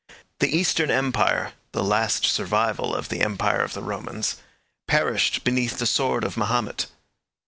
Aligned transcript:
The 0.39 0.49
Eastern 0.57 0.89
Empire, 0.89 1.53
the 1.73 1.83
last 1.83 2.25
survival 2.25 2.95
of 2.95 3.09
the 3.09 3.19
Empire 3.21 3.61
of 3.61 3.73
the 3.75 3.83
Romans, 3.83 4.37
perished 4.87 5.43
beneath 5.43 5.77
the 5.77 5.85
sword 5.85 6.23
of 6.23 6.35
Mahomet. 6.35 6.87